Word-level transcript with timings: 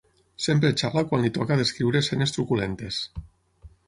Sempre 0.43 0.69
xala 0.81 1.03
quan 1.11 1.21
li 1.25 1.29
toca 1.35 1.57
descriure 1.59 2.01
escenes 2.05 2.33
truculentes. 2.39 2.99